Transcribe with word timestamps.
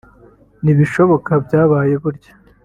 ntibishoboka 0.63 1.31
byabaye 1.45 1.93
burya 2.03 2.31